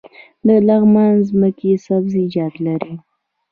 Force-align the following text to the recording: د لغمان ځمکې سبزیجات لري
د 0.47 0.49
لغمان 0.67 1.13
ځمکې 1.29 1.71
سبزیجات 1.85 2.53
لري 2.65 2.93